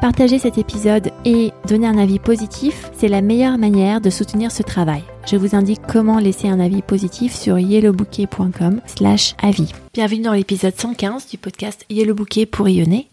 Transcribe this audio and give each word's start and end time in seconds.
Partager 0.00 0.38
cet 0.38 0.58
épisode 0.58 1.10
et 1.24 1.52
donner 1.66 1.86
un 1.86 1.96
avis 1.96 2.18
positif, 2.18 2.90
c'est 2.94 3.08
la 3.08 3.22
meilleure 3.22 3.56
manière 3.56 4.02
de 4.02 4.10
soutenir 4.10 4.52
ce 4.52 4.62
travail. 4.62 5.02
Je 5.26 5.36
vous 5.36 5.56
indique 5.56 5.80
comment 5.88 6.18
laisser 6.18 6.48
un 6.48 6.60
avis 6.60 6.82
positif 6.82 7.34
sur 7.34 7.58
yellowbouquet.com 7.58 8.82
slash 8.84 9.34
avis. 9.42 9.72
Bienvenue 9.94 10.20
dans 10.20 10.34
l'épisode 10.34 10.78
115 10.78 11.28
du 11.28 11.38
podcast 11.38 11.86
Yellow 11.88 12.14
Bouquet 12.14 12.44
pour 12.44 12.66
rayonner, 12.66 13.08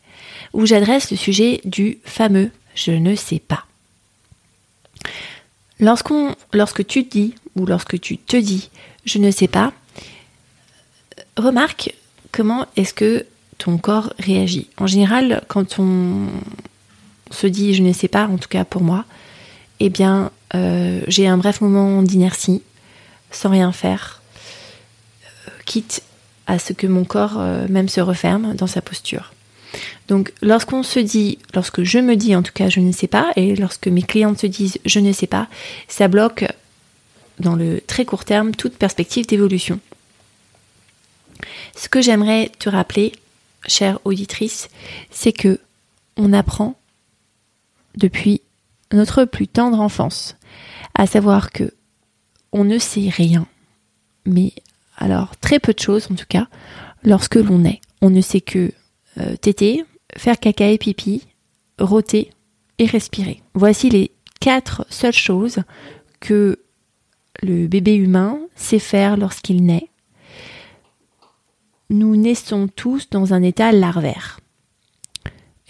où 0.52 0.66
j'adresse 0.66 1.10
le 1.10 1.16
sujet 1.16 1.62
du 1.64 2.00
fameux 2.04 2.52
je 2.76 2.92
ne 2.92 3.16
sais 3.16 3.40
pas. 3.40 3.66
Lorsqu'on, 5.80 6.36
lorsque 6.52 6.86
tu 6.86 7.04
dis 7.04 7.34
ou 7.56 7.66
lorsque 7.66 8.00
tu 8.02 8.18
te 8.18 8.36
dis 8.36 8.70
je 9.06 9.20
ne 9.20 9.32
sais 9.32 9.48
pas, 9.48 9.72
remarque 11.38 11.94
comment 12.34 12.66
est-ce 12.76 12.94
que 12.94 13.26
ton 13.58 13.78
corps 13.78 14.14
réagit. 14.20 14.70
En 14.78 14.88
général, 14.88 15.44
quand 15.48 15.80
on 15.80 16.28
se 17.34 17.48
dit 17.48 17.74
je 17.74 17.84
ne 17.84 17.94
sais 17.94 18.08
pas, 18.08 18.28
en 18.28 18.38
tout 18.38 18.50
cas 18.50 18.66
pour 18.66 18.82
moi, 18.82 19.06
eh 19.80 19.90
bien, 19.90 20.32
euh, 20.56 21.02
j'ai 21.08 21.28
un 21.28 21.38
bref 21.38 21.62
moment 21.62 22.02
d'inertie, 22.02 22.62
sans 23.32 23.50
rien 23.50 23.72
faire, 23.72 24.22
euh, 25.26 25.52
quitte 25.66 26.04
à 26.48 26.60
ce 26.60 26.74
que 26.74 26.88
mon 26.88 27.06
corps 27.06 27.40
euh, 27.40 27.68
même 27.70 27.90
se 27.90 28.02
referme 28.02 28.56
dans 28.56 28.68
sa 28.68 28.82
posture. 28.82 29.34
Donc, 30.08 30.32
lorsqu'on 30.42 30.84
se 30.84 31.00
dit, 31.00 31.40
lorsque 31.54 31.84
je 31.84 31.98
me 31.98 32.16
dis 32.16 32.36
en 32.36 32.44
tout 32.44 32.52
cas 32.54 32.70
je 32.70 32.80
ne 32.80 32.92
sais 32.92 33.08
pas, 33.08 33.32
et 33.36 33.56
lorsque 33.56 33.88
mes 33.88 34.04
clientes 34.04 34.40
se 34.40 34.48
disent 34.48 34.78
je 34.86 35.00
ne 35.00 35.12
sais 35.12 35.28
pas, 35.28 35.48
ça 35.88 36.08
bloque 36.08 36.46
dans 37.40 37.56
le 37.56 37.82
très 37.82 38.06
court 38.06 38.26
terme 38.26 38.54
toute 38.54 38.78
perspective 38.78 39.26
d'évolution. 39.26 39.80
Ce 41.76 41.90
que 41.90 42.02
j'aimerais 42.02 42.52
te 42.60 42.70
rappeler, 42.70 43.14
chère 43.68 44.00
auditrice, 44.06 44.70
c'est 45.10 45.34
que 45.34 45.60
on 46.16 46.32
apprend 46.32 46.78
depuis 47.96 48.42
notre 48.92 49.26
plus 49.26 49.48
tendre 49.48 49.80
enfance, 49.80 50.36
à 50.96 51.08
savoir 51.08 51.52
que 51.52 51.74
on 52.52 52.64
ne 52.64 52.78
sait 52.78 53.10
rien, 53.10 53.48
mais 54.26 54.54
alors 54.98 55.36
très 55.38 55.60
peu 55.60 55.74
de 55.74 55.80
choses 55.80 56.08
en 56.12 56.16
tout 56.16 56.26
cas, 56.28 56.48
lorsque 57.04 57.36
l'on 57.36 57.66
est. 57.66 57.82
On 58.02 58.10
ne 58.10 58.22
sait 58.22 58.42
que 58.42 58.72
euh, 59.18 59.36
téter, 59.38 59.84
faire 60.16 60.40
caca 60.40 60.68
et 60.70 60.78
pipi, 60.78 61.24
rôter 61.80 62.32
et 62.78 62.86
respirer. 62.86 63.42
Voici 63.54 63.90
les 63.90 64.12
quatre 64.40 64.86
seules 64.90 65.14
choses 65.14 65.60
que 66.20 66.60
le 67.42 67.68
bébé 67.68 67.96
humain 67.96 68.40
sait 68.56 68.80
faire 68.80 69.18
lorsqu'il 69.18 69.64
naît. 69.64 69.90
Nous 71.90 72.16
naissons 72.16 72.68
tous 72.68 73.10
dans 73.10 73.34
un 73.34 73.44
état 73.44 73.72
larvaire. 73.72 74.40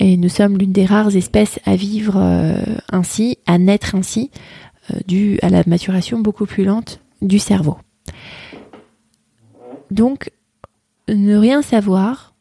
Et 0.04 0.18
nous 0.18 0.28
sommes 0.28 0.58
l'une 0.58 0.74
des 0.74 0.86
rares 0.86 1.16
espèces 1.16 1.62
à 1.64 1.78
vivre 1.78 2.16
euh, 2.18 2.58
ainsi, 2.92 3.38
à 3.46 3.58
naître 3.58 3.96
ainsi, 3.96 4.32
euh, 4.92 5.00
dû 5.08 5.40
à 5.42 5.48
la 5.48 5.64
maturation 5.66 6.20
beaucoup 6.20 6.46
plus 6.46 6.66
lente 6.66 7.00
du 7.22 7.40
cerveau. 7.40 7.78
Donc, 9.92 10.30
ne 11.08 11.38
rien 11.38 11.62
savoir, 11.62 12.34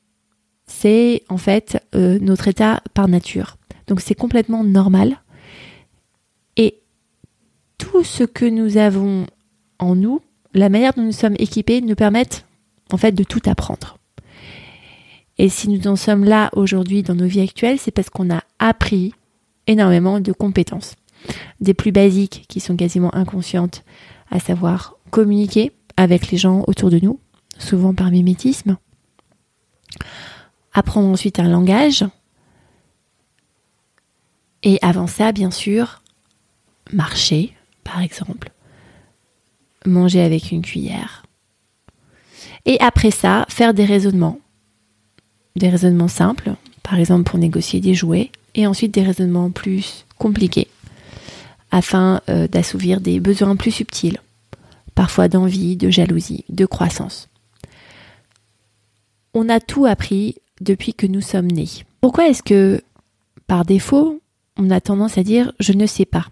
c'est 0.67 1.23
en 1.28 1.37
fait 1.37 1.81
euh, 1.95 2.19
notre 2.21 2.49
état 2.49 2.83
par 2.95 3.06
nature. 3.06 3.59
Donc 3.87 4.00
c'est 4.00 4.17
complètement 4.17 4.65
normal. 4.65 5.23
Et 6.56 6.81
tout 7.79 8.03
ce 8.03 8.25
que 8.25 8.44
nous 8.44 8.77
avons 8.77 9.25
en 9.79 9.94
nous, 9.94 10.21
la 10.53 10.69
manière 10.69 10.94
dont 10.94 11.03
nous 11.03 11.12
sommes 11.12 11.37
équipés, 11.39 11.81
nous 11.81 11.94
permettent 11.94 12.44
en 12.93 12.97
fait 12.97 13.12
de 13.12 13.23
tout 13.23 13.43
apprendre. 13.47 13.99
Et 15.43 15.49
si 15.49 15.69
nous 15.69 15.89
en 15.89 15.97
sommes 15.97 16.23
là 16.23 16.51
aujourd'hui 16.53 17.03
dans 17.03 17.17
nos 17.17 17.27
vies 17.27 17.41
actuelles, 17.41 17.81
c'est 17.81 17.91
parce 17.91 18.11
qu'on 18.11 18.33
a 18.33 18.45
appris 18.61 19.13
énormément 19.67 20.21
de 20.21 20.31
compétences. 20.31 20.95
Des 21.61 21.75
plus 21.75 21.91
basiques 21.91 22.45
qui 22.49 22.61
sont 22.61 22.77
quasiment 22.77 23.13
inconscientes, 23.13 23.83
à 24.31 24.39
savoir 24.39 24.95
communiquer 25.11 25.73
avec 25.97 26.31
les 26.31 26.39
gens 26.39 26.63
autour 26.69 26.91
de 26.91 27.01
nous, 27.01 27.19
souvent 27.59 27.93
par 27.93 28.13
mimétisme. 28.13 28.77
Apprendre 30.73 31.09
ensuite 31.09 31.41
un 31.41 31.49
langage. 31.49 32.05
Et 34.63 34.79
avant 34.81 35.09
ça, 35.09 35.33
bien 35.33 35.51
sûr, 35.51 36.03
marcher, 36.93 37.53
par 37.83 38.01
exemple. 38.01 38.53
Manger 39.87 40.23
avec 40.23 40.53
une 40.53 40.63
cuillère. 40.63 41.25
Et 42.65 42.79
après 42.79 43.11
ça, 43.11 43.45
faire 43.49 43.75
des 43.75 43.85
raisonnements 43.85 44.39
des 45.57 45.69
raisonnements 45.69 46.09
simples, 46.09 46.55
par 46.83 46.99
exemple 46.99 47.25
pour 47.25 47.39
négocier 47.39 47.81
des 47.81 47.95
jouets, 47.95 48.31
et 48.55 48.67
ensuite 48.67 48.93
des 48.93 49.03
raisonnements 49.03 49.51
plus 49.51 50.05
compliqués, 50.19 50.69
afin 51.71 52.21
euh, 52.29 52.49
d'assouvir 52.49 53.01
des 53.01 53.21
besoins 53.21 53.57
plus 53.57 53.71
subtils, 53.71 54.21
parfois 54.95 55.29
d'envie, 55.29 55.77
de 55.77 55.91
jalousie, 55.91 56.45
de 56.49 56.67
croissance. 56.67 57.29
On 59.35 59.49
a 59.49 59.61
tout 59.61 59.87
appris 59.87 60.37
depuis 60.61 60.95
que 60.95 61.07
nous 61.07 61.23
sommes 61.23 61.51
nés. 61.51 61.69
Pourquoi 62.01 62.29
est-ce 62.29 62.43
que, 62.43 62.83
par 63.47 63.65
défaut, 63.65 64.21
on 64.57 64.71
a 64.71 64.81
tendance 64.81 65.17
à 65.17 65.23
dire 65.23 65.53
je 65.61 65.73
ne 65.73 65.87
sais 65.87 66.05
pas 66.05 66.27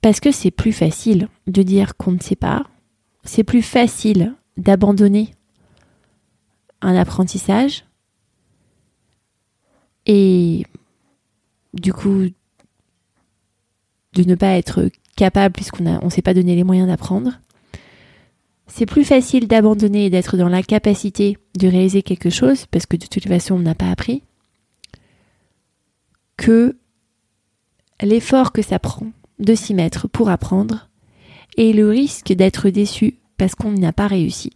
Parce 0.00 0.20
que 0.20 0.30
c'est 0.30 0.50
plus 0.50 0.72
facile 0.72 1.28
de 1.46 1.62
dire 1.62 1.96
qu'on 1.96 2.12
ne 2.12 2.20
sait 2.20 2.36
pas, 2.36 2.64
c'est 3.24 3.42
plus 3.42 3.62
facile 3.62 4.34
d'abandonner 4.56 5.30
un 6.84 6.96
apprentissage 6.96 7.84
et 10.06 10.64
du 11.72 11.92
coup 11.92 12.26
de 14.12 14.22
ne 14.22 14.34
pas 14.34 14.56
être 14.56 14.90
capable 15.16 15.54
puisqu'on 15.54 15.84
ne 15.84 16.10
s'est 16.10 16.22
pas 16.22 16.34
donné 16.34 16.54
les 16.54 16.64
moyens 16.64 16.88
d'apprendre. 16.88 17.32
C'est 18.66 18.86
plus 18.86 19.04
facile 19.04 19.48
d'abandonner 19.48 20.06
et 20.06 20.10
d'être 20.10 20.36
dans 20.36 20.48
l'incapacité 20.48 21.38
de 21.58 21.68
réaliser 21.68 22.02
quelque 22.02 22.30
chose 22.30 22.66
parce 22.66 22.86
que 22.86 22.96
de 22.96 23.06
toute 23.06 23.26
façon 23.26 23.56
on 23.56 23.60
n'a 23.60 23.74
pas 23.74 23.90
appris 23.90 24.22
que 26.36 26.76
l'effort 28.02 28.52
que 28.52 28.62
ça 28.62 28.78
prend 28.78 29.06
de 29.38 29.54
s'y 29.54 29.74
mettre 29.74 30.08
pour 30.08 30.28
apprendre 30.28 30.88
et 31.56 31.72
le 31.72 31.88
risque 31.88 32.32
d'être 32.32 32.68
déçu 32.68 33.18
parce 33.36 33.54
qu'on 33.54 33.72
n'a 33.72 33.92
pas 33.92 34.06
réussi. 34.06 34.52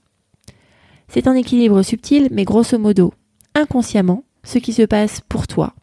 C'est 1.09 1.27
un 1.27 1.35
équilibre 1.35 1.83
subtil, 1.83 2.29
mais 2.31 2.45
grosso 2.45 2.79
modo, 2.79 3.13
inconsciemment, 3.55 4.25
ce 4.45 4.59
qui 4.59 4.73
se 4.73 4.83
passe 4.83 5.21
pour 5.29 5.47
toi 5.47 5.75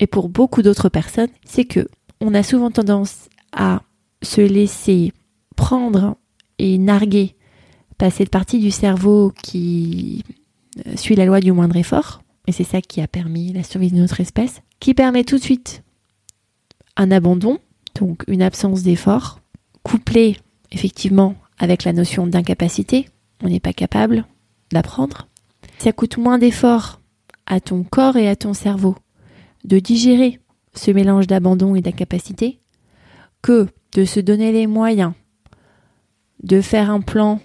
et 0.00 0.06
pour 0.06 0.28
beaucoup 0.28 0.62
d'autres 0.62 0.88
personnes, 0.88 1.30
c'est 1.44 1.64
que 1.64 1.88
on 2.20 2.34
a 2.34 2.42
souvent 2.42 2.70
tendance 2.70 3.28
à 3.52 3.82
se 4.22 4.40
laisser 4.40 5.12
prendre 5.56 6.16
et 6.58 6.78
narguer 6.78 7.36
par 7.98 8.12
cette 8.12 8.30
partie 8.30 8.58
du 8.58 8.70
cerveau 8.70 9.32
qui 9.42 10.24
euh, 10.86 10.96
suit 10.96 11.14
la 11.14 11.26
loi 11.26 11.40
du 11.40 11.52
moindre 11.52 11.76
effort, 11.76 12.22
et 12.46 12.52
c'est 12.52 12.64
ça 12.64 12.80
qui 12.80 13.00
a 13.00 13.06
permis 13.06 13.52
la 13.52 13.62
survie 13.62 13.90
de 13.90 13.96
notre 13.96 14.20
espèce, 14.20 14.62
qui 14.80 14.94
permet 14.94 15.24
tout 15.24 15.36
de 15.36 15.42
suite 15.42 15.82
un 16.96 17.10
abandon, 17.10 17.58
donc 17.98 18.24
une 18.26 18.42
absence 18.42 18.82
d'effort, 18.82 19.40
couplé 19.82 20.36
effectivement 20.72 21.34
avec 21.58 21.84
la 21.84 21.92
notion 21.92 22.26
d'incapacité, 22.26 23.08
on 23.42 23.48
n'est 23.48 23.60
pas 23.60 23.72
capable, 23.72 24.26
d'apprendre. 24.74 25.28
Ça 25.78 25.92
coûte 25.92 26.18
moins 26.18 26.38
d'efforts 26.38 27.00
à 27.46 27.60
ton 27.60 27.82
corps 27.82 28.16
et 28.16 28.28
à 28.28 28.36
ton 28.36 28.52
cerveau 28.52 28.96
de 29.64 29.78
digérer 29.78 30.40
ce 30.74 30.90
mélange 30.90 31.26
d'abandon 31.26 31.74
et 31.74 31.80
d'incapacité 31.80 32.60
que 33.40 33.66
de 33.94 34.04
se 34.04 34.20
donner 34.20 34.52
les 34.52 34.66
moyens 34.66 35.14
de 36.42 36.60
faire 36.60 36.90
un 36.90 37.00
plan 37.00 37.40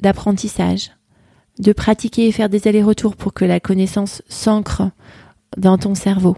d'apprentissage, 0.00 0.90
de 1.58 1.72
pratiquer 1.72 2.26
et 2.26 2.32
faire 2.32 2.48
des 2.48 2.66
allers-retours 2.68 3.16
pour 3.16 3.32
que 3.32 3.44
la 3.44 3.60
connaissance 3.60 4.22
s'ancre 4.28 4.90
dans 5.56 5.78
ton 5.78 5.94
cerveau, 5.94 6.36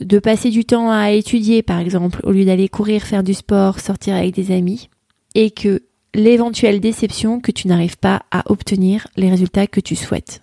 de 0.00 0.18
passer 0.18 0.50
du 0.50 0.64
temps 0.64 0.90
à 0.90 1.12
étudier 1.12 1.62
par 1.62 1.78
exemple 1.78 2.20
au 2.24 2.32
lieu 2.32 2.44
d'aller 2.44 2.68
courir, 2.68 3.02
faire 3.02 3.22
du 3.22 3.34
sport, 3.34 3.78
sortir 3.78 4.14
avec 4.14 4.34
des 4.34 4.50
amis, 4.50 4.90
et 5.34 5.50
que 5.50 5.82
l'éventuelle 6.14 6.80
déception 6.80 7.40
que 7.40 7.52
tu 7.52 7.68
n'arrives 7.68 7.98
pas 7.98 8.22
à 8.30 8.50
obtenir 8.50 9.06
les 9.16 9.30
résultats 9.30 9.66
que 9.66 9.80
tu 9.80 9.96
souhaites. 9.96 10.42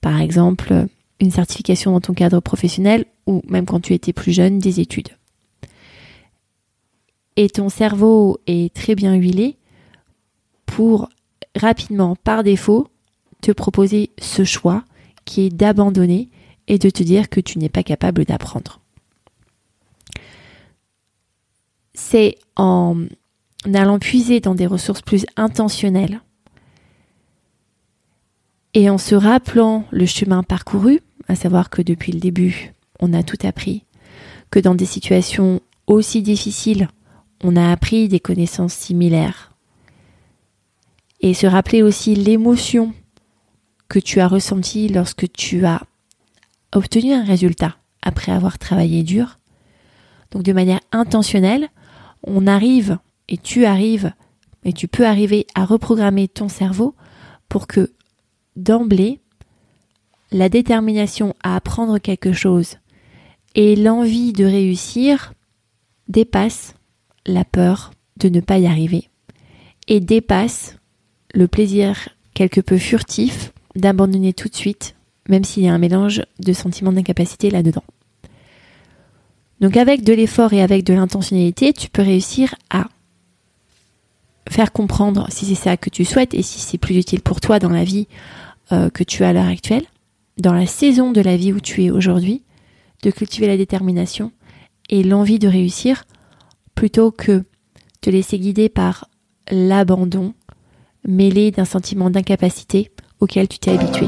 Par 0.00 0.20
exemple, 0.20 0.86
une 1.20 1.30
certification 1.30 1.92
dans 1.92 2.00
ton 2.00 2.14
cadre 2.14 2.40
professionnel 2.40 3.04
ou 3.26 3.42
même 3.48 3.66
quand 3.66 3.80
tu 3.80 3.94
étais 3.94 4.12
plus 4.12 4.32
jeune, 4.32 4.58
des 4.58 4.80
études. 4.80 5.10
Et 7.36 7.48
ton 7.48 7.68
cerveau 7.68 8.40
est 8.46 8.74
très 8.74 8.94
bien 8.94 9.14
huilé 9.14 9.56
pour 10.66 11.08
rapidement, 11.54 12.16
par 12.16 12.42
défaut, 12.42 12.88
te 13.40 13.52
proposer 13.52 14.10
ce 14.20 14.44
choix 14.44 14.84
qui 15.24 15.42
est 15.42 15.50
d'abandonner 15.50 16.28
et 16.66 16.78
de 16.78 16.90
te 16.90 17.02
dire 17.02 17.28
que 17.28 17.40
tu 17.40 17.58
n'es 17.58 17.68
pas 17.68 17.82
capable 17.82 18.24
d'apprendre. 18.24 18.80
C'est 21.94 22.38
en 22.56 22.96
allant 23.64 23.98
puiser 23.98 24.40
dans 24.40 24.54
des 24.54 24.66
ressources 24.66 25.02
plus 25.02 25.26
intentionnelles 25.36 26.20
et 28.74 28.88
en 28.88 28.98
se 28.98 29.14
rappelant 29.14 29.84
le 29.90 30.06
chemin 30.06 30.42
parcouru, 30.42 31.00
à 31.28 31.34
savoir 31.34 31.70
que 31.70 31.82
depuis 31.82 32.12
le 32.12 32.20
début, 32.20 32.72
on 33.00 33.12
a 33.12 33.22
tout 33.22 33.36
appris, 33.44 33.84
que 34.50 34.58
dans 34.58 34.74
des 34.74 34.86
situations 34.86 35.60
aussi 35.86 36.22
difficiles, 36.22 36.88
on 37.42 37.56
a 37.56 37.70
appris 37.70 38.08
des 38.08 38.20
connaissances 38.20 38.74
similaires. 38.74 39.52
Et 41.20 41.34
se 41.34 41.46
rappeler 41.46 41.82
aussi 41.82 42.14
l'émotion 42.14 42.94
que 43.88 43.98
tu 43.98 44.20
as 44.20 44.28
ressentie 44.28 44.88
lorsque 44.88 45.30
tu 45.32 45.66
as 45.66 45.82
obtenu 46.72 47.12
un 47.12 47.24
résultat 47.24 47.76
après 48.00 48.32
avoir 48.32 48.58
travaillé 48.58 49.02
dur. 49.02 49.38
Donc 50.30 50.42
de 50.42 50.52
manière 50.52 50.80
intentionnelle, 50.92 51.68
on 52.26 52.46
arrive 52.46 52.98
et 53.28 53.38
tu 53.38 53.64
arrives 53.64 54.12
et 54.64 54.72
tu 54.72 54.88
peux 54.88 55.06
arriver 55.06 55.46
à 55.54 55.64
reprogrammer 55.64 56.28
ton 56.28 56.48
cerveau 56.48 56.94
pour 57.48 57.66
que 57.66 57.92
d'emblée, 58.56 59.20
la 60.30 60.48
détermination 60.48 61.34
à 61.42 61.56
apprendre 61.56 61.98
quelque 61.98 62.32
chose 62.32 62.76
et 63.54 63.76
l'envie 63.76 64.32
de 64.32 64.44
réussir 64.44 65.34
dépassent 66.08 66.74
la 67.26 67.44
peur 67.44 67.92
de 68.16 68.28
ne 68.28 68.40
pas 68.40 68.58
y 68.58 68.66
arriver 68.66 69.08
et 69.88 70.00
dépassent 70.00 70.76
le 71.34 71.48
plaisir 71.48 72.08
quelque 72.34 72.60
peu 72.60 72.78
furtif 72.78 73.52
d'abandonner 73.74 74.32
tout 74.32 74.48
de 74.48 74.54
suite, 74.54 74.96
même 75.28 75.44
s'il 75.44 75.64
y 75.64 75.68
a 75.68 75.74
un 75.74 75.78
mélange 75.78 76.22
de 76.38 76.52
sentiments 76.52 76.92
d'incapacité 76.92 77.50
là-dedans. 77.50 77.84
Donc 79.60 79.76
avec 79.76 80.02
de 80.02 80.12
l'effort 80.12 80.52
et 80.52 80.62
avec 80.62 80.84
de 80.84 80.94
l'intentionnalité, 80.94 81.72
tu 81.72 81.88
peux 81.88 82.02
réussir 82.02 82.54
à 82.70 82.88
faire 84.48 84.72
comprendre 84.72 85.26
si 85.30 85.46
c'est 85.46 85.54
ça 85.54 85.76
que 85.76 85.90
tu 85.90 86.04
souhaites 86.04 86.34
et 86.34 86.42
si 86.42 86.60
c'est 86.60 86.78
plus 86.78 86.96
utile 86.96 87.20
pour 87.20 87.40
toi 87.40 87.58
dans 87.58 87.70
la 87.70 87.84
vie 87.84 88.08
euh, 88.72 88.90
que 88.90 89.04
tu 89.04 89.24
as 89.24 89.28
à 89.28 89.32
l'heure 89.32 89.46
actuelle, 89.46 89.84
dans 90.38 90.52
la 90.52 90.66
saison 90.66 91.12
de 91.12 91.20
la 91.20 91.36
vie 91.36 91.52
où 91.52 91.60
tu 91.60 91.84
es 91.84 91.90
aujourd'hui, 91.90 92.42
de 93.02 93.10
cultiver 93.10 93.46
la 93.46 93.56
détermination 93.56 94.32
et 94.88 95.02
l'envie 95.02 95.38
de 95.38 95.48
réussir 95.48 96.04
plutôt 96.74 97.10
que 97.10 97.44
te 98.00 98.10
laisser 98.10 98.38
guider 98.38 98.68
par 98.68 99.08
l'abandon 99.50 100.34
mêlé 101.06 101.50
d'un 101.50 101.64
sentiment 101.64 102.10
d'incapacité 102.10 102.90
auquel 103.20 103.48
tu 103.48 103.58
t'es 103.58 103.72
habitué. 103.72 104.06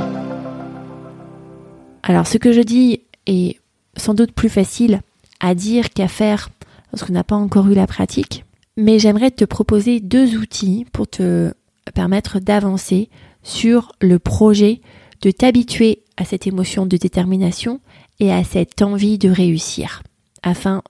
Alors 2.02 2.26
ce 2.26 2.38
que 2.38 2.52
je 2.52 2.60
dis 2.60 3.00
est 3.26 3.58
sans 3.96 4.14
doute 4.14 4.32
plus 4.32 4.48
facile 4.48 5.00
à 5.40 5.54
dire 5.54 5.90
qu'à 5.90 6.08
faire 6.08 6.50
lorsqu'on 6.92 7.12
n'a 7.12 7.25
pas 7.25 7.36
encore 7.36 7.69
eu 7.69 7.75
la 7.75 7.86
pratique, 7.86 8.44
mais 8.76 8.99
j'aimerais 8.99 9.31
te 9.31 9.44
proposer 9.44 10.00
deux 10.00 10.37
outils 10.37 10.87
pour 10.93 11.09
te 11.09 11.53
permettre 11.94 12.41
d'avancer 12.41 13.09
sur 13.43 13.93
le 14.00 14.19
projet 14.19 14.81
de 15.21 15.31
t'habituer 15.31 16.03
à 16.17 16.25
cette 16.25 16.47
émotion 16.47 16.87
de 16.87 16.97
détermination 16.97 17.81
et 18.21 18.32
à 18.32 18.44
cette 18.44 18.82
envie 18.82 19.19
de 19.19 19.31
réussir, 19.31 20.03
afin 20.43 20.82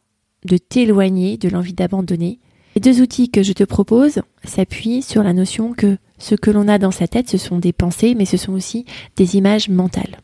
de 0.44 0.56
t'éloigner 0.56 1.36
de 1.36 1.48
l'envie 1.48 1.72
d'abandonner. 1.72 2.38
Les 2.74 2.80
deux 2.80 3.00
outils 3.00 3.30
que 3.30 3.42
je 3.42 3.52
te 3.52 3.64
propose 3.64 4.20
s'appuient 4.44 5.02
sur 5.02 5.22
la 5.22 5.32
notion 5.32 5.72
que 5.72 5.96
ce 6.18 6.34
que 6.34 6.50
l'on 6.50 6.68
a 6.68 6.78
dans 6.78 6.90
sa 6.90 7.06
tête, 7.06 7.28
ce 7.28 7.38
sont 7.38 7.58
des 7.58 7.72
pensées, 7.72 8.14
mais 8.14 8.24
ce 8.24 8.36
sont 8.36 8.52
aussi 8.52 8.84
des 9.16 9.36
images 9.36 9.68
mentales. 9.68 10.18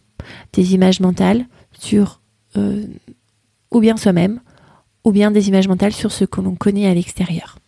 Des 0.52 0.74
images 0.74 1.00
mentales 1.00 1.46
sur 1.72 2.20
euh, 2.56 2.84
ou 3.70 3.80
bien 3.80 3.96
soi-même, 3.96 4.40
ou 5.04 5.12
bien 5.12 5.30
des 5.30 5.48
images 5.48 5.68
mentales 5.68 5.92
sur 5.92 6.12
ce 6.12 6.24
que 6.24 6.40
l'on 6.40 6.54
connaît 6.54 6.86
à 6.86 6.94
l'extérieur. 6.94 7.58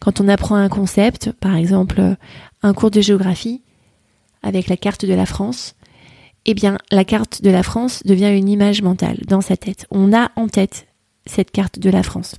Quand 0.00 0.20
on 0.20 0.28
apprend 0.28 0.56
un 0.56 0.68
concept, 0.68 1.32
par 1.32 1.56
exemple 1.56 2.16
un 2.62 2.74
cours 2.74 2.90
de 2.90 3.00
géographie, 3.00 3.62
avec 4.42 4.68
la 4.68 4.76
carte 4.76 5.04
de 5.04 5.14
la 5.14 5.26
France, 5.26 5.74
eh 6.44 6.54
bien, 6.54 6.78
la 6.90 7.04
carte 7.04 7.42
de 7.42 7.50
la 7.50 7.62
France 7.62 8.02
devient 8.04 8.36
une 8.36 8.48
image 8.48 8.82
mentale 8.82 9.18
dans 9.26 9.40
sa 9.40 9.56
tête. 9.56 9.86
On 9.90 10.12
a 10.12 10.30
en 10.36 10.48
tête 10.48 10.86
cette 11.26 11.50
carte 11.50 11.78
de 11.78 11.90
la 11.90 12.02
France. 12.02 12.36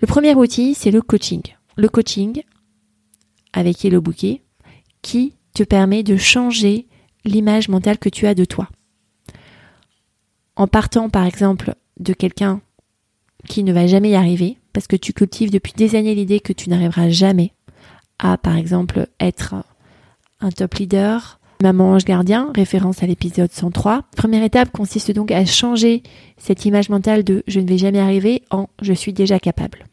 Le 0.00 0.06
premier 0.06 0.34
outil, 0.34 0.74
c'est 0.74 0.90
le 0.90 1.02
coaching. 1.02 1.42
Le 1.76 1.88
coaching, 1.88 2.42
avec 3.52 3.84
Hello 3.84 4.00
Bouquet, 4.00 4.42
qui 5.02 5.34
te 5.54 5.62
permet 5.62 6.02
de 6.02 6.16
changer 6.16 6.86
l'image 7.24 7.68
mentale 7.68 7.98
que 7.98 8.08
tu 8.08 8.26
as 8.26 8.34
de 8.34 8.44
toi. 8.44 8.68
En 10.56 10.66
partant, 10.66 11.10
par 11.10 11.26
exemple, 11.26 11.74
de 12.00 12.12
quelqu'un 12.12 12.60
qui 13.46 13.62
ne 13.62 13.72
va 13.72 13.86
jamais 13.86 14.10
y 14.10 14.14
arriver, 14.16 14.58
parce 14.72 14.86
que 14.86 14.96
tu 14.96 15.12
cultives 15.12 15.50
depuis 15.50 15.72
des 15.76 15.96
années 15.96 16.14
l'idée 16.14 16.40
que 16.40 16.52
tu 16.52 16.68
n'arriveras 16.68 17.08
jamais 17.10 17.52
à, 18.18 18.36
par 18.36 18.56
exemple, 18.56 19.06
être 19.18 19.54
un 20.40 20.50
top 20.50 20.74
leader, 20.74 21.40
maman 21.62 21.92
ange 21.92 22.04
gardien, 22.04 22.50
référence 22.54 23.02
à 23.02 23.06
l'épisode 23.06 23.52
103. 23.52 24.04
Première 24.16 24.42
étape 24.42 24.70
consiste 24.70 25.10
donc 25.12 25.30
à 25.30 25.44
changer 25.44 26.02
cette 26.36 26.64
image 26.64 26.88
mentale 26.88 27.24
de 27.24 27.42
je 27.46 27.60
ne 27.60 27.68
vais 27.68 27.78
jamais 27.78 28.00
arriver 28.00 28.42
en 28.50 28.68
je 28.82 28.92
suis 28.92 29.12
déjà 29.12 29.38
capable. 29.38 29.86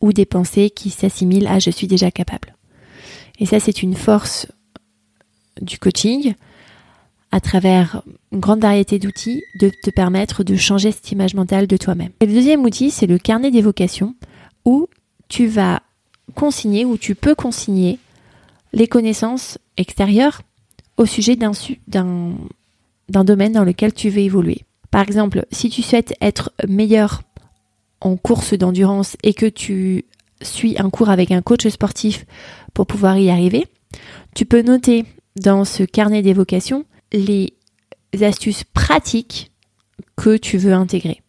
Ou 0.00 0.12
des 0.12 0.26
pensées 0.26 0.70
qui 0.70 0.90
s'assimilent 0.90 1.48
à 1.48 1.58
je 1.58 1.70
suis 1.70 1.86
déjà 1.86 2.10
capable. 2.10 2.54
Et 3.40 3.46
ça, 3.46 3.60
c'est 3.60 3.82
une 3.82 3.94
force 3.94 4.46
du 5.60 5.78
coaching 5.78 6.34
à 7.30 7.40
travers 7.40 8.02
une 8.32 8.40
grande 8.40 8.60
variété 8.60 8.98
d'outils 8.98 9.42
de 9.60 9.70
te 9.82 9.90
permettre 9.90 10.44
de 10.44 10.56
changer 10.56 10.92
cette 10.92 11.12
image 11.12 11.34
mentale 11.34 11.66
de 11.66 11.76
toi-même. 11.76 12.10
Et 12.20 12.26
le 12.26 12.32
deuxième 12.32 12.64
outil, 12.64 12.90
c'est 12.90 13.06
le 13.06 13.18
carnet 13.18 13.50
d'évocation 13.50 14.14
où 14.64 14.88
tu 15.28 15.46
vas 15.46 15.82
consigner, 16.34 16.84
où 16.84 16.96
tu 16.96 17.14
peux 17.14 17.34
consigner 17.34 17.98
les 18.72 18.86
connaissances 18.86 19.58
extérieures 19.76 20.42
au 20.96 21.06
sujet 21.06 21.36
d'un, 21.36 21.52
d'un 23.08 23.24
domaine 23.24 23.52
dans 23.52 23.64
lequel 23.64 23.92
tu 23.92 24.08
veux 24.08 24.20
évoluer. 24.20 24.62
Par 24.90 25.02
exemple, 25.02 25.44
si 25.52 25.68
tu 25.68 25.82
souhaites 25.82 26.14
être 26.20 26.52
meilleur 26.66 27.22
en 28.00 28.16
course 28.16 28.54
d'endurance 28.54 29.16
et 29.22 29.34
que 29.34 29.46
tu 29.46 30.04
suis 30.40 30.78
un 30.78 30.90
cours 30.90 31.10
avec 31.10 31.30
un 31.30 31.42
coach 31.42 31.66
sportif 31.68 32.24
pour 32.74 32.86
pouvoir 32.86 33.18
y 33.18 33.30
arriver, 33.30 33.66
tu 34.34 34.46
peux 34.46 34.62
noter 34.62 35.04
dans 35.36 35.64
ce 35.64 35.82
carnet 35.82 36.22
d'évocation 36.22 36.84
les 37.12 37.54
astuces 38.20 38.64
pratiques 38.64 39.50
que 40.16 40.36
tu 40.36 40.58
veux 40.58 40.72
intégrer, 40.72 41.22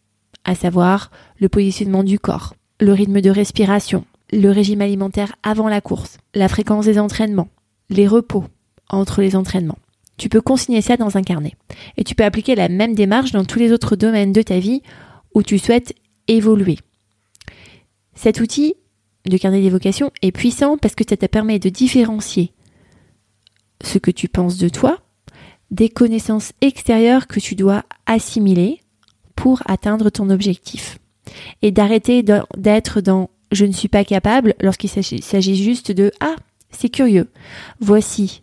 à 0.44 0.54
savoir 0.54 1.10
le 1.38 1.48
positionnement 1.48 2.04
du 2.04 2.18
corps, 2.18 2.54
le 2.80 2.92
rythme 2.92 3.20
de 3.20 3.30
respiration, 3.30 4.04
le 4.32 4.50
régime 4.50 4.80
alimentaire 4.80 5.34
avant 5.42 5.68
la 5.68 5.80
course, 5.80 6.18
la 6.34 6.48
fréquence 6.48 6.86
des 6.86 6.98
entraînements, 6.98 7.48
les 7.88 8.06
repos 8.06 8.44
entre 8.88 9.22
les 9.22 9.36
entraînements. 9.36 9.78
Tu 10.16 10.28
peux 10.28 10.40
consigner 10.40 10.82
ça 10.82 10.96
dans 10.96 11.16
un 11.16 11.22
carnet. 11.22 11.54
Et 11.96 12.04
tu 12.04 12.14
peux 12.14 12.24
appliquer 12.24 12.54
la 12.54 12.68
même 12.68 12.94
démarche 12.94 13.32
dans 13.32 13.44
tous 13.44 13.58
les 13.58 13.72
autres 13.72 13.96
domaines 13.96 14.32
de 14.32 14.42
ta 14.42 14.58
vie 14.58 14.82
où 15.34 15.42
tu 15.42 15.58
souhaites 15.58 15.94
évoluer. 16.28 16.78
Cet 18.14 18.40
outil 18.40 18.74
de 19.24 19.38
carnet 19.38 19.62
d'évocation 19.62 20.10
est 20.20 20.32
puissant 20.32 20.76
parce 20.76 20.94
que 20.94 21.04
ça 21.08 21.16
te 21.16 21.26
permet 21.26 21.58
de 21.58 21.70
différencier 21.70 22.52
ce 23.82 23.98
que 23.98 24.10
tu 24.10 24.28
penses 24.28 24.58
de 24.58 24.68
toi 24.68 25.00
des 25.70 25.88
connaissances 25.88 26.52
extérieures 26.60 27.26
que 27.26 27.40
tu 27.40 27.54
dois 27.54 27.84
assimiler 28.06 28.80
pour 29.36 29.62
atteindre 29.66 30.10
ton 30.10 30.30
objectif. 30.30 30.98
Et 31.62 31.70
d'arrêter 31.70 32.24
d'être 32.56 33.00
dans 33.00 33.30
je 33.52 33.64
ne 33.64 33.72
suis 33.72 33.88
pas 33.88 34.04
capable 34.04 34.54
lorsqu'il 34.60 34.90
s'agit 34.90 35.56
juste 35.56 35.90
de 35.92 36.12
Ah, 36.20 36.36
c'est 36.70 36.88
curieux. 36.88 37.28
Voici 37.80 38.42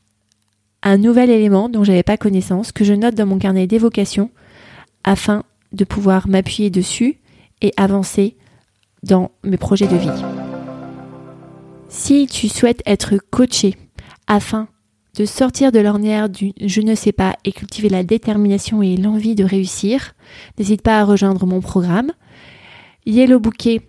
un 0.83 0.97
nouvel 0.97 1.29
élément 1.29 1.69
dont 1.69 1.83
j'avais 1.83 2.03
pas 2.03 2.17
connaissance 2.17 2.71
que 2.71 2.83
je 2.83 2.93
note 2.93 3.15
dans 3.15 3.25
mon 3.25 3.39
carnet 3.39 3.67
d'évocation 3.67 4.29
afin 5.03 5.43
de 5.71 5.85
pouvoir 5.85 6.27
m'appuyer 6.27 6.69
dessus 6.69 7.19
et 7.61 7.73
avancer 7.77 8.35
dans 9.03 9.31
mes 9.43 9.57
projets 9.57 9.87
de 9.87 9.95
vie. 9.95 10.09
Si 11.89 12.27
tu 12.27 12.49
souhaites 12.49 12.83
être 12.85 13.17
coaché 13.31 13.75
afin 14.27 14.67
de 15.17 15.25
sortir 15.25 15.71
de 15.71 15.79
l'ornière 15.79 16.29
du 16.29 16.53
je 16.63 16.79
ne 16.81 16.95
sais 16.95 17.11
pas 17.11 17.35
et 17.43 17.51
cultiver 17.51 17.89
la 17.89 18.03
détermination 18.03 18.83
et 18.83 18.95
l'envie 18.95 19.35
de 19.35 19.43
réussir, 19.43 20.13
n'hésite 20.57 20.83
pas 20.83 20.99
à 20.99 21.03
rejoindre 21.03 21.45
mon 21.45 21.59
programme. 21.59 22.11
Yellow 23.05 23.39
Bouquet 23.39 23.81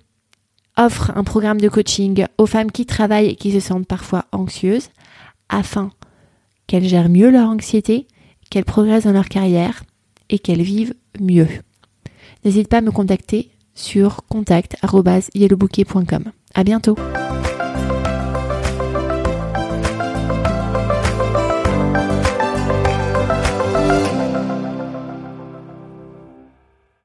offre 0.76 1.12
un 1.14 1.25
programme 1.25 1.61
de 1.61 1.68
coaching 1.68 2.25
aux 2.38 2.47
femmes 2.47 2.73
qui 2.73 2.87
travaillent 2.87 3.28
et 3.28 3.37
qui 3.37 3.52
se 3.52 3.61
sentent 3.61 3.87
parfois 3.87 4.25
anxieuses 4.32 4.88
afin 5.50 5.90
qu'elles 6.66 6.88
gèrent 6.88 7.11
mieux 7.11 7.30
leur 7.30 7.49
anxiété, 7.49 8.06
qu'elles 8.50 8.64
progressent 8.64 9.04
dans 9.04 9.12
leur 9.12 9.28
carrière 9.28 9.82
et 10.30 10.38
qu'elles 10.38 10.62
vivent 10.62 10.94
mieux. 11.20 11.49
N'hésite 12.44 12.68
pas 12.68 12.78
à 12.78 12.82
me 12.82 12.90
contacter 12.90 13.50
sur 13.75 14.23
contact.yellowbouquet.com. 14.28 16.25
À 16.54 16.64
bientôt! 16.64 16.97